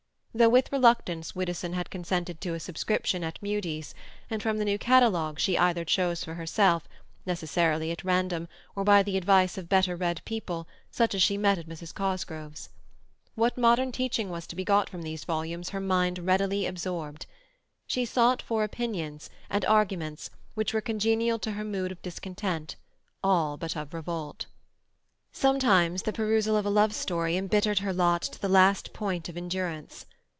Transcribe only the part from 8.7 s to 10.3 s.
or by the advice of better read